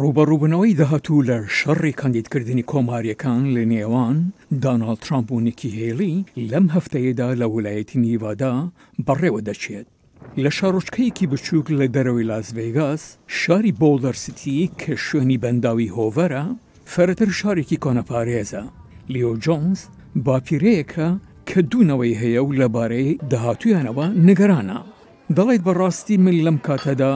ڕوبەڕووبنەوەی 0.00 0.74
داهاتوو 0.80 1.24
لە 1.28 1.38
شەڕی 1.56 1.94
کاندیدکردنی 2.00 2.64
کۆماریەکان 2.70 3.42
لە 3.54 3.62
نێوان 3.72 4.16
داناڵ 4.62 4.96
ترامپونێکی 5.04 5.74
هێڵی 5.78 6.14
لەم 6.50 6.66
هەفتەیەدا 6.76 7.28
لە 7.40 7.46
ویلایەتی 7.54 8.00
نیڤادا 8.04 8.54
بەڕێوە 9.06 9.40
دەچێت. 9.48 9.86
لە 10.42 10.50
شارۆچکەیەکی 10.56 11.30
بچووک 11.30 11.66
لە 11.78 11.86
دەرەوەی 11.94 12.28
لاسڤێگاس 12.30 13.02
شاری 13.40 13.76
بۆڵدەرسیتی 13.80 14.70
کە 14.80 14.92
شوێنی 15.06 15.40
بەنداوی 15.42 15.92
هۆڤەرە 15.96 16.44
فەرەتر 16.92 17.30
شارێکی 17.40 17.80
کۆنەپارێزە 17.84 18.64
لیۆ 19.12 19.30
جۆنس 19.44 19.80
باپیرەیەەکە 20.26 21.08
کە 21.48 21.60
دوونەوەی 21.70 22.18
هەیە 22.22 22.40
و 22.44 22.54
لەبارەی 22.60 23.18
داهاتویانەوە 23.30 24.06
نگەرانە 24.28 24.78
دەڵێت 25.36 25.62
بەڕاستی 25.66 26.16
من 26.24 26.36
لەم 26.46 26.58
کاتەدا 26.66 27.12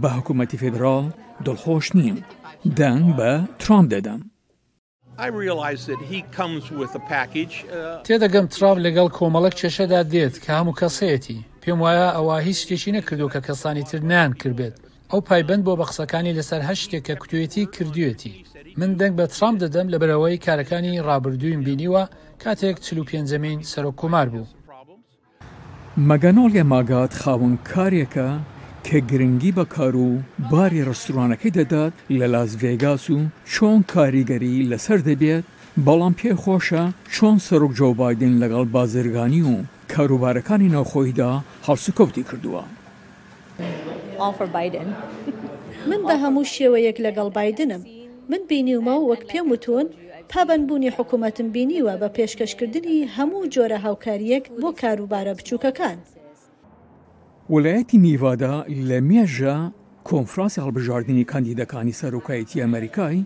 بە 0.00 0.08
حکوومەتی 0.16 0.60
فێدرال 0.62 1.06
دڵخۆش 1.46 1.86
نیم 1.98 2.16
دەنگ 2.78 3.06
بە 3.18 3.32
ترام 3.62 3.86
دەدەم 3.94 4.20
uh, 5.16 5.24
تێدەگەم 8.06 8.46
تراو 8.54 8.76
لەگەڵ 8.86 9.08
کۆمەڵک 9.18 9.54
چێشەدا 9.60 10.00
دێت 10.12 10.34
کە 10.44 10.50
هەموو 10.58 10.78
کەسەتی 10.80 11.38
پێم 11.62 11.78
وایە 11.84 12.08
ئەوە 12.16 12.36
هیچ 12.46 12.58
شتێکی 12.64 12.92
نەکردو 12.98 13.32
کە 13.32 13.40
کەسانی 13.46 13.84
تر 13.90 14.00
نیان 14.10 14.32
کردبێت 14.40 14.74
ئەو 15.10 15.20
پایبند 15.28 15.62
بۆ 15.66 15.72
بە 15.80 15.84
قسەکانی 15.90 16.36
لەسەر 16.38 16.60
هە 16.68 16.74
شتێک 16.82 17.02
کە 17.08 17.14
کوتوێتی 17.20 17.64
کردوێتی 17.76 18.34
من 18.80 18.90
دەنگ 19.00 19.14
بە 19.18 19.24
ترام 19.34 19.54
دەدەم 19.62 19.86
لە 19.92 19.96
بەرەوەی 20.02 20.42
کارەکانی 20.46 21.02
ڕابردووین 21.06 21.64
بینیوە 21.66 22.04
کاتێک 22.44 22.76
چلو 22.86 23.02
پێنجەمین 23.10 23.58
سەرۆک 23.72 23.96
کۆمار 24.00 24.28
بوو 24.32 24.46
مەگەنۆڵیە 26.08 26.64
ماگات 26.72 27.12
خاوەن 27.20 27.54
کارێکە 27.70 28.28
کە 28.88 28.98
گرنگی 29.10 29.50
بەکار 29.58 29.94
و 30.04 30.08
باری 30.52 30.84
ڕستورانەکەی 30.88 31.54
دەدات 31.58 31.94
لە 32.18 32.26
لاس 32.34 32.50
ڤێگاس 32.62 33.04
و 33.14 33.18
چۆن 33.52 33.78
کاریگەری 33.92 34.66
لەسەر 34.70 34.98
دەبێت 35.08 35.44
بەڵام 35.86 36.14
پێخۆشە 36.20 36.84
چۆن 37.14 37.36
سەرۆک 37.46 37.72
جۆبایدن 37.78 38.34
لەگەڵ 38.42 38.64
بازرگانی 38.76 39.42
و 39.50 39.54
کاروبارەکانی 39.92 40.72
ناوخۆیدا 40.76 41.32
هەڵسوکەوتی 41.66 42.24
کردووە. 42.28 42.62
من 45.90 46.00
بە 46.08 46.14
هەموو 46.22 46.44
شێوەیەک 46.56 46.98
لەگەڵ 47.06 47.28
بادنم 47.36 47.82
من 48.30 48.42
بینیومە 48.50 48.94
و 48.98 49.06
وەک 49.10 49.22
پێم 49.30 49.46
وتون 49.52 49.86
پابندبوونی 50.32 50.90
حکوومەتم 50.96 51.48
بینیوە 51.54 51.94
بە 52.02 52.08
پێشکەشکردنی 52.16 52.98
هەموو 53.16 53.50
جۆرە 53.54 53.78
هاوکاریەک 53.86 54.44
بۆ 54.60 54.68
کاروبارە 54.80 55.32
بچووکەکان 55.38 55.98
وەلایەتی 57.52 57.98
نیڤادا 58.06 58.54
لە 58.88 58.98
مێژە 59.08 59.56
کۆنفراسی 60.08 60.60
هەڵبژاردننی 60.64 61.28
کاندیدەکانی 61.32 61.98
سەرۆکایەتی 62.00 62.60
ئەمریکای 62.64 63.18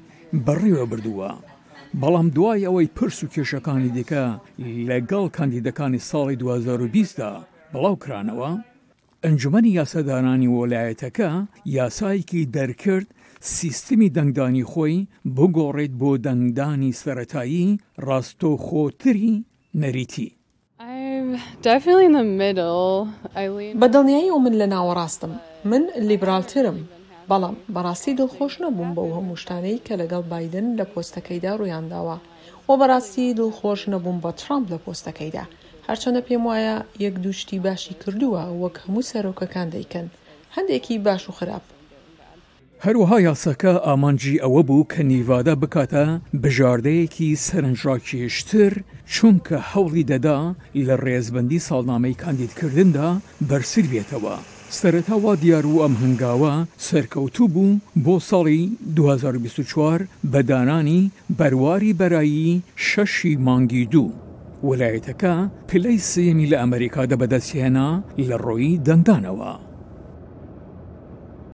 بەڕێوە 0.47 0.85
بردووە. 0.91 1.31
بەڵام 2.01 2.27
دوای 2.37 2.65
ئەوەی 2.67 2.93
پرس 2.97 3.19
و 3.25 3.31
کێشەکانی 3.35 3.91
دیکە 3.97 4.25
لەگەڵ 4.89 5.25
کاندیدەکانی 5.37 6.05
ساڵی 6.11 6.37
2020دا 6.43 7.31
بڵاوکرانەوە، 7.73 8.51
ئەنجومی 9.25 9.71
یاسەدانانی 9.79 10.53
وەلایەتەکە 10.59 11.31
یاسایکی 11.77 12.49
دەرکرد 12.57 13.09
سیستمی 13.57 14.13
دەنگدانی 14.17 14.65
خۆی 14.73 14.97
بگۆڕێت 15.37 15.93
بۆ 16.01 16.11
دەنگدانی 16.27 16.97
سەتایی 17.03 17.67
ڕاستۆ 18.07 18.51
خۆتری 18.67 19.33
نەریتی. 19.83 20.29
بە 23.81 23.87
دڵنیایی 23.95 24.31
و 24.35 24.39
من 24.45 24.55
لە 24.61 24.67
ناوەڕاستم 24.75 25.33
من 25.71 25.83
لیبرالترم 26.11 26.79
بەڵام 27.31 27.55
بەڕاستی 27.75 28.13
دڵخۆش 28.21 28.55
نەبووم 28.65 28.91
بەو 28.97 29.15
هەموو 29.17 29.41
شتانەی 29.43 29.83
کە 29.87 29.95
لەگەڵ 30.01 30.23
بادن 30.33 30.67
لە 30.79 30.85
پۆستەکەیدا 30.93 31.53
ڕوویانداوە 31.61 32.17
و 32.69 32.73
بەڕاستی 32.81 33.35
دڵخۆش 33.41 33.81
نەبووم 33.93 34.19
بە 34.25 34.31
ترامپ 34.41 34.65
لە 34.73 34.79
پۆستەکەیدا 34.85 35.45
هەرچەندە 35.89 36.21
پێم 36.29 36.43
وایە 36.51 36.77
یەک 37.05 37.15
دوشتی 37.25 37.59
باشی 37.67 37.95
کردووە 38.03 38.43
وەک 38.63 38.75
هەموو 38.85 39.07
سەرۆکەکان 39.11 39.69
دەیکەن 39.75 40.07
هەندێکی 40.57 40.97
باش 41.07 41.23
و 41.29 41.33
خراپ 41.39 41.65
هەروها 42.87 43.17
یاسەکە 43.29 43.73
ئامانجی 43.89 44.41
ئەوە 44.45 44.63
بوو 44.69 44.87
کە 44.93 45.01
نیڤادا 45.11 45.55
بکاتە 45.63 46.05
بژاردەیەکی 46.43 47.31
سەرنجڕاکیشتر 47.47 48.73
چونکە 49.15 49.59
هەوڵی 49.71 50.09
دەدا 50.13 50.39
لە 50.87 50.95
ڕێزبندی 51.05 51.65
ساڵنامەی 51.69 52.19
کاندیدکردندا 52.23 53.09
بەرسر 53.49 53.85
بێتەوە. 53.93 54.37
سەرەتاوا 54.79 55.33
دیار 55.43 55.65
و 55.73 55.81
ئەم 55.83 55.95
هەنگاوە 56.03 56.53
سەرکەوتوو 56.89 57.49
بوو 57.55 57.81
بۆ 58.05 58.15
ساڵی 58.31 58.63
2024 58.97 60.09
بەدانانی 60.33 61.03
بەرواری 61.39 61.93
بەرایی 62.01 62.63
شەشی 62.89 63.33
مانگی 63.47 63.85
دوو. 63.93 64.11
وەلایەتەکە 64.69 65.35
پلەی 65.69 65.99
سێمی 66.11 66.51
لە 66.53 66.57
ئەمریکادا 66.63 67.17
بەدەستهێنا 67.23 67.89
لە 68.29 68.37
ڕۆی 68.47 68.71
دەنگدانەوە. 68.87 69.68